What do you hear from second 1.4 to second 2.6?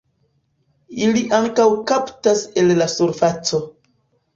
ankaŭ kaptas